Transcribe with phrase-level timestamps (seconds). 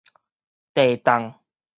[0.73, 1.35] 茶凍